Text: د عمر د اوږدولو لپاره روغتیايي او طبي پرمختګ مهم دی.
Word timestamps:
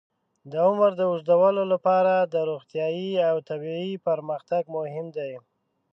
د 0.51 0.53
عمر 0.67 0.91
د 0.97 1.01
اوږدولو 1.09 1.63
لپاره 1.73 2.13
روغتیايي 2.49 3.11
او 3.29 3.35
طبي 3.49 3.81
پرمختګ 4.07 4.63
مهم 4.77 5.05
دی. 5.17 5.31